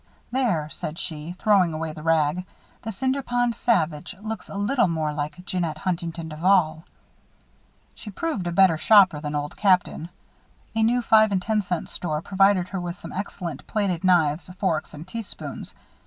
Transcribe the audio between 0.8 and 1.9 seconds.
she, throwing